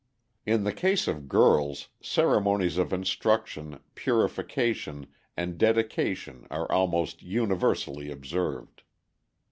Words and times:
In 0.47 0.63
the 0.63 0.73
case 0.73 1.07
of 1.07 1.29
girls, 1.29 1.89
ceremonies 2.01 2.79
of 2.79 2.91
instruction, 2.91 3.79
purification, 3.93 5.05
and 5.37 5.59
dedication 5.59 6.47
are 6.49 6.65
almost 6.71 7.21
universally 7.21 8.09
observed. 8.09 8.81